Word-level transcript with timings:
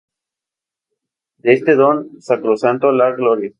De 1.37 1.53
este 1.53 1.75
don 1.75 2.19
sacrosanto 2.19 2.91
la 2.91 3.11
gloria 3.15 3.49